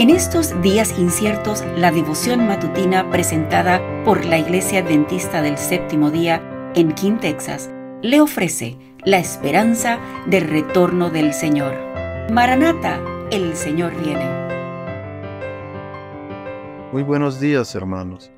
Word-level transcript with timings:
En 0.00 0.08
estos 0.08 0.62
días 0.62 0.98
inciertos, 0.98 1.62
la 1.76 1.92
devoción 1.92 2.46
matutina 2.46 3.10
presentada 3.10 3.82
por 4.02 4.24
la 4.24 4.38
Iglesia 4.38 4.80
Adventista 4.80 5.42
del 5.42 5.58
Séptimo 5.58 6.10
Día 6.10 6.72
en 6.74 6.94
King, 6.94 7.18
Texas, 7.20 7.70
le 8.00 8.22
ofrece 8.22 8.78
la 9.04 9.18
esperanza 9.18 10.00
del 10.26 10.48
retorno 10.48 11.10
del 11.10 11.34
Señor. 11.34 11.74
Maranata, 12.32 12.98
el 13.30 13.54
Señor 13.54 13.92
viene. 14.02 14.24
Muy 16.94 17.02
buenos 17.02 17.38
días, 17.38 17.74
hermanos. 17.74 18.32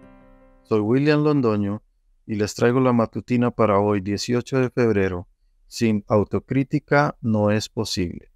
Soy 0.64 0.80
William 0.80 1.22
Londoño 1.22 1.80
y 2.26 2.34
les 2.34 2.56
traigo 2.56 2.80
la 2.80 2.92
matutina 2.92 3.52
para 3.52 3.78
hoy, 3.78 4.00
18 4.00 4.58
de 4.58 4.70
febrero. 4.70 5.28
Sin 5.68 6.04
autocrítica 6.08 7.16
no 7.20 7.52
es 7.52 7.68
posible. 7.68 8.32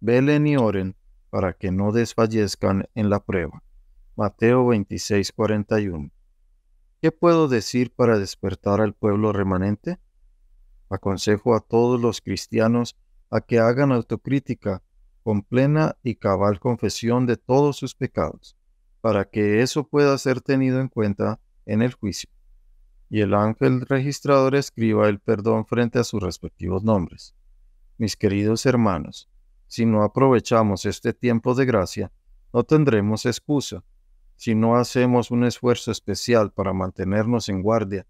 Velen 0.00 0.46
y 0.46 0.56
oren 0.56 0.96
para 1.32 1.54
que 1.54 1.72
no 1.72 1.92
desfallezcan 1.92 2.90
en 2.94 3.08
la 3.08 3.24
prueba. 3.24 3.62
Mateo 4.16 4.66
26, 4.66 5.32
41. 5.32 6.10
¿Qué 7.00 7.10
puedo 7.10 7.48
decir 7.48 7.90
para 7.90 8.18
despertar 8.18 8.82
al 8.82 8.92
pueblo 8.92 9.32
remanente? 9.32 9.98
Aconsejo 10.90 11.54
a 11.54 11.60
todos 11.60 11.98
los 11.98 12.20
cristianos 12.20 12.98
a 13.30 13.40
que 13.40 13.58
hagan 13.58 13.92
autocrítica 13.92 14.82
con 15.22 15.40
plena 15.40 15.96
y 16.02 16.16
cabal 16.16 16.60
confesión 16.60 17.24
de 17.24 17.38
todos 17.38 17.78
sus 17.78 17.94
pecados, 17.94 18.54
para 19.00 19.24
que 19.24 19.62
eso 19.62 19.88
pueda 19.88 20.18
ser 20.18 20.42
tenido 20.42 20.82
en 20.82 20.88
cuenta 20.88 21.40
en 21.64 21.80
el 21.80 21.94
juicio, 21.94 22.28
y 23.08 23.22
el 23.22 23.32
ángel 23.32 23.86
registrador 23.86 24.54
escriba 24.54 25.08
el 25.08 25.18
perdón 25.18 25.64
frente 25.64 25.98
a 25.98 26.04
sus 26.04 26.22
respectivos 26.22 26.84
nombres. 26.84 27.34
Mis 27.96 28.18
queridos 28.18 28.66
hermanos, 28.66 29.30
si 29.72 29.86
no 29.86 30.02
aprovechamos 30.02 30.84
este 30.84 31.14
tiempo 31.14 31.54
de 31.54 31.64
gracia, 31.64 32.12
no 32.52 32.62
tendremos 32.62 33.24
excusa. 33.24 33.82
Si 34.36 34.54
no 34.54 34.76
hacemos 34.76 35.30
un 35.30 35.44
esfuerzo 35.44 35.90
especial 35.90 36.52
para 36.52 36.74
mantenernos 36.74 37.48
en 37.48 37.62
guardia, 37.62 38.06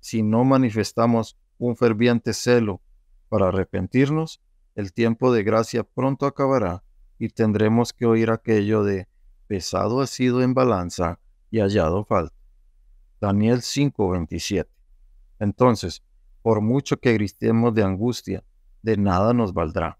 si 0.00 0.22
no 0.22 0.42
manifestamos 0.44 1.36
un 1.58 1.76
ferviente 1.76 2.32
celo 2.32 2.80
para 3.28 3.48
arrepentirnos, 3.48 4.40
el 4.74 4.94
tiempo 4.94 5.34
de 5.34 5.42
gracia 5.42 5.84
pronto 5.84 6.24
acabará 6.24 6.82
y 7.18 7.28
tendremos 7.28 7.92
que 7.92 8.06
oír 8.06 8.30
aquello 8.30 8.82
de 8.82 9.06
pesado 9.48 10.00
ha 10.00 10.06
sido 10.06 10.40
en 10.40 10.54
balanza 10.54 11.20
y 11.50 11.60
hallado 11.60 12.06
falta. 12.06 12.34
Daniel 13.20 13.60
5:27. 13.60 14.66
Entonces, 15.38 16.02
por 16.40 16.62
mucho 16.62 16.96
que 16.96 17.12
gritemos 17.12 17.74
de 17.74 17.82
angustia, 17.82 18.42
de 18.80 18.96
nada 18.96 19.34
nos 19.34 19.52
valdrá. 19.52 19.98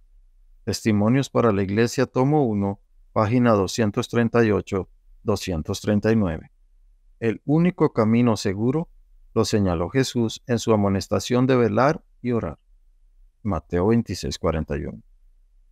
Testimonios 0.65 1.29
para 1.29 1.51
la 1.51 1.65
Iglesia, 1.65 2.07
tomo 2.07 2.47
1, 2.47 2.79
página 3.13 3.57
238-239. 3.57 6.51
El 7.19 7.43
único 7.45 7.93
camino 7.93 8.37
seguro 8.37 8.89
lo 9.35 9.45
señaló 9.45 9.91
Jesús 9.91 10.41
en 10.47 10.61
su 10.61 10.73
amonestación 10.73 11.49
de 11.49 11.57
velar 11.57 12.05
y 12.21 12.31
orar. 12.31 12.61
Mateo 13.43 13.89
26, 13.89 14.39
41. 14.39 15.03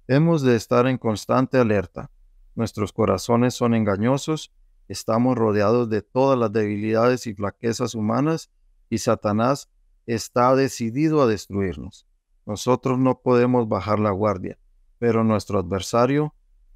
Hemos 0.08 0.42
de 0.42 0.56
estar 0.56 0.88
en 0.88 0.98
constante 0.98 1.58
alerta. 1.58 2.10
Nuestros 2.56 2.92
corazones 2.92 3.54
son 3.54 3.74
engañosos, 3.74 4.52
estamos 4.88 5.38
rodeados 5.38 5.88
de 5.88 6.02
todas 6.02 6.36
las 6.36 6.52
debilidades 6.52 7.28
y 7.28 7.34
flaquezas 7.34 7.94
humanas 7.94 8.50
y 8.88 8.98
Satanás 8.98 9.70
está 10.06 10.56
decidido 10.56 11.22
a 11.22 11.28
destruirnos. 11.28 12.08
Nosotros 12.44 12.98
no 12.98 13.20
podemos 13.20 13.68
bajar 13.68 14.00
la 14.00 14.10
guardia 14.10 14.58
pero 15.00 15.24
nuestro 15.24 15.58
adversario 15.58 16.34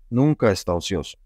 nunca 0.08 0.50
está 0.50 0.74
ocioso. 0.74 1.18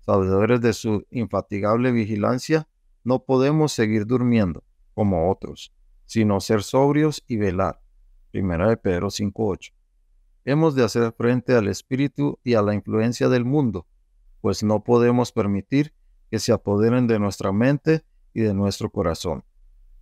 Sabedores 0.00 0.60
de 0.60 0.74
su 0.74 1.06
infatigable 1.10 1.92
vigilancia, 1.92 2.68
no 3.04 3.24
podemos 3.24 3.72
seguir 3.72 4.06
durmiendo 4.06 4.62
como 4.92 5.30
otros, 5.30 5.72
sino 6.04 6.40
ser 6.40 6.62
sobrios 6.62 7.24
y 7.26 7.36
velar. 7.36 7.80
Primera 8.30 8.68
de 8.68 8.76
Pedro 8.76 9.08
5.8. 9.08 9.72
Hemos 10.44 10.74
de 10.74 10.84
hacer 10.84 11.12
frente 11.12 11.54
al 11.54 11.68
espíritu 11.68 12.38
y 12.44 12.52
a 12.52 12.60
la 12.60 12.74
influencia 12.74 13.30
del 13.30 13.46
mundo, 13.46 13.86
pues 14.42 14.62
no 14.62 14.84
podemos 14.84 15.32
permitir 15.32 15.94
que 16.30 16.38
se 16.38 16.52
apoderen 16.52 17.06
de 17.06 17.18
nuestra 17.18 17.50
mente 17.50 18.04
y 18.34 18.42
de 18.42 18.52
nuestro 18.52 18.90
corazón. 18.90 19.42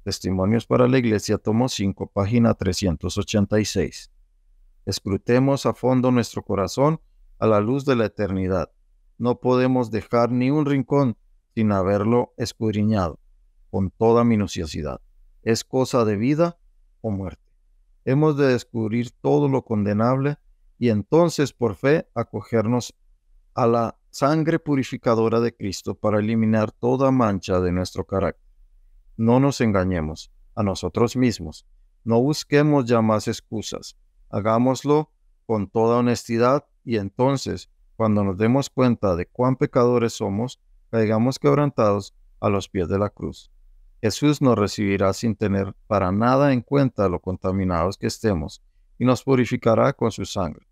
Testimonios 0.02 0.66
para 0.66 0.88
la 0.88 0.98
Iglesia, 0.98 1.38
tomo 1.38 1.68
5, 1.68 2.08
página 2.08 2.54
386. 2.54 4.10
Escrutemos 4.86 5.66
a 5.66 5.74
fondo 5.74 6.10
nuestro 6.10 6.42
corazón 6.42 7.00
a 7.38 7.46
la 7.46 7.60
luz 7.60 7.84
de 7.84 7.96
la 7.96 8.06
eternidad. 8.06 8.70
No 9.18 9.40
podemos 9.40 9.90
dejar 9.90 10.30
ni 10.30 10.50
un 10.50 10.66
rincón 10.66 11.16
sin 11.54 11.72
haberlo 11.72 12.32
escudriñado 12.36 13.18
con 13.70 13.90
toda 13.90 14.24
minuciosidad. 14.24 15.00
Es 15.42 15.64
cosa 15.64 16.04
de 16.04 16.16
vida 16.16 16.58
o 17.00 17.10
muerte. 17.10 17.42
Hemos 18.04 18.36
de 18.36 18.46
descubrir 18.46 19.10
todo 19.10 19.48
lo 19.48 19.64
condenable 19.64 20.38
y 20.78 20.88
entonces 20.88 21.52
por 21.52 21.76
fe 21.76 22.08
acogernos 22.14 22.94
a 23.54 23.66
la 23.66 23.98
sangre 24.10 24.58
purificadora 24.58 25.40
de 25.40 25.54
Cristo 25.54 25.94
para 25.94 26.18
eliminar 26.18 26.72
toda 26.72 27.10
mancha 27.10 27.60
de 27.60 27.72
nuestro 27.72 28.04
carácter. 28.06 28.44
No 29.16 29.38
nos 29.38 29.60
engañemos 29.60 30.32
a 30.54 30.62
nosotros 30.62 31.16
mismos. 31.16 31.66
No 32.04 32.20
busquemos 32.20 32.86
ya 32.86 33.02
más 33.02 33.28
excusas. 33.28 33.96
Hagámoslo 34.30 35.10
con 35.46 35.68
toda 35.68 35.98
honestidad 35.98 36.64
y 36.84 36.96
entonces, 36.96 37.70
cuando 37.96 38.24
nos 38.24 38.38
demos 38.38 38.70
cuenta 38.70 39.16
de 39.16 39.26
cuán 39.26 39.56
pecadores 39.56 40.14
somos, 40.14 40.60
caigamos 40.90 41.38
quebrantados 41.38 42.14
a 42.40 42.48
los 42.48 42.68
pies 42.68 42.88
de 42.88 42.98
la 42.98 43.10
cruz. 43.10 43.50
Jesús 44.00 44.40
nos 44.40 44.56
recibirá 44.58 45.12
sin 45.12 45.36
tener 45.36 45.74
para 45.86 46.10
nada 46.10 46.52
en 46.52 46.62
cuenta 46.62 47.08
lo 47.08 47.20
contaminados 47.20 47.98
que 47.98 48.06
estemos, 48.06 48.62
y 48.98 49.04
nos 49.04 49.22
purificará 49.22 49.92
con 49.92 50.10
su 50.10 50.24
sangre, 50.24 50.66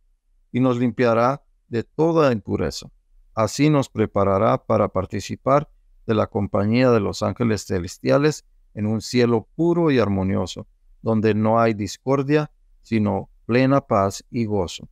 y 0.52 0.60
nos 0.60 0.78
limpiará 0.78 1.42
de 1.69 1.82
toda 1.82 2.32
impureza. 2.32 2.90
Así 3.34 3.69
nos 3.69 3.88
preparará 3.88 4.64
para 4.64 4.88
participar 4.88 5.70
de 6.06 6.14
la 6.14 6.26
compañía 6.26 6.90
de 6.90 7.00
los 7.00 7.22
ángeles 7.22 7.66
celestiales 7.66 8.46
en 8.75 8.86
un 8.86 9.00
cielo 9.00 9.46
puro 9.54 9.90
y 9.90 9.98
armonioso, 9.98 10.66
donde 11.02 11.34
no 11.34 11.60
hay 11.60 11.75
discordia, 11.75 12.50
sino 12.82 13.28
plena 13.48 13.81
paz 13.81 14.22
y 14.31 14.44
gozo. 14.44 14.91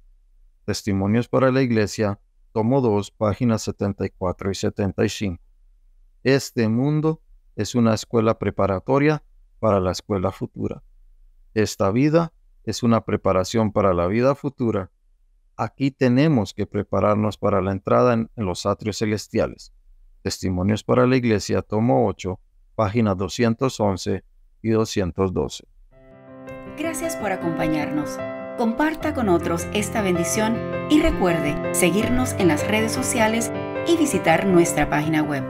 Testimonios 0.64 1.28
para 1.28 1.52
la 1.52 1.60
Iglesia, 1.60 2.18
tomo 2.52 2.80
2, 2.80 3.10
páginas 3.10 3.60
74 3.60 4.50
y 4.50 4.54
75. 4.54 5.42
Este 6.24 6.66
mundo 6.66 7.20
es 7.54 7.74
una 7.74 7.92
escuela 7.92 8.38
preparatoria 8.38 9.22
para 9.58 9.78
la 9.78 9.92
escuela 9.92 10.32
futura. 10.32 10.82
Esta 11.52 11.90
vida 11.90 12.32
es 12.64 12.82
una 12.82 13.02
preparación 13.02 13.72
para 13.72 13.92
la 13.92 14.06
vida 14.06 14.34
futura. 14.34 14.90
Aquí 15.58 15.90
tenemos 15.90 16.54
que 16.54 16.64
prepararnos 16.64 17.36
para 17.36 17.60
la 17.60 17.72
entrada 17.72 18.14
en, 18.14 18.30
los 18.36 18.64
atrios 18.64 18.96
celestiales. 18.96 19.74
Testimonios 20.22 20.82
para 20.82 21.06
la 21.06 21.16
Iglesia, 21.16 21.60
tomo 21.60 22.06
8, 22.06 22.40
páginas 22.74 23.18
211 23.18 24.24
y 24.62 24.70
212. 24.70 25.64
Gracias 26.78 27.16
por 27.16 27.32
acompañarnos 27.32 28.18
comparta 28.56 29.14
con 29.14 29.28
otros 29.28 29.66
esta 29.72 30.02
bendición 30.02 30.56
y 30.90 31.00
recuerde 31.00 31.74
seguirnos 31.74 32.34
en 32.38 32.48
las 32.48 32.66
redes 32.66 32.92
sociales 32.92 33.52
y 33.86 33.96
visitar 33.96 34.46
nuestra 34.46 34.88
página 34.88 35.22
web. 35.22 35.44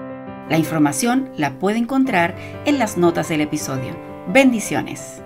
La 0.49 0.59
información 0.59 1.31
la 1.37 1.59
puede 1.59 1.79
encontrar 1.79 2.37
en 2.65 2.79
las 2.79 2.97
notas 2.97 3.29
del 3.29 3.41
episodio. 3.41 3.97
Bendiciones. 4.29 5.23